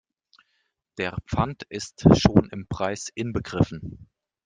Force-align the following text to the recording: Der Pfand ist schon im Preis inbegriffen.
Der 0.97 1.15
Pfand 1.27 1.61
ist 1.69 2.07
schon 2.17 2.49
im 2.49 2.65
Preis 2.67 3.09
inbegriffen. 3.13 4.07